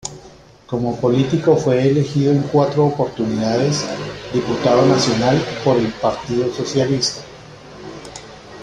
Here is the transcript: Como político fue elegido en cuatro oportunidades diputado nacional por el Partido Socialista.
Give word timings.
Como 0.65 0.99
político 0.99 1.55
fue 1.55 1.87
elegido 1.87 2.31
en 2.31 2.41
cuatro 2.41 2.87
oportunidades 2.87 3.85
diputado 4.33 4.83
nacional 4.87 5.39
por 5.63 5.77
el 5.77 5.89
Partido 5.93 6.51
Socialista. 6.51 7.21